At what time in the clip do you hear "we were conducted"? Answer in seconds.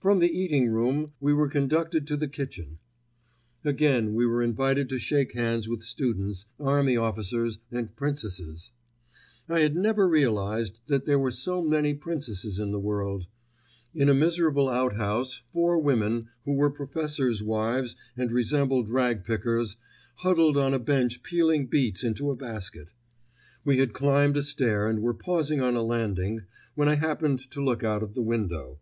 1.20-2.06